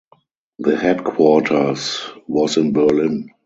The 0.57 0.77
headquarters 0.77 2.09
was 2.27 2.57
in 2.57 2.73
Berlin. 2.73 3.29